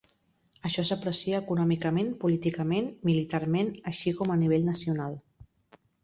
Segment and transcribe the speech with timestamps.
[0.67, 5.13] Això s'aprecia econòmicament, políticament, militarment, així com a nivell nacional.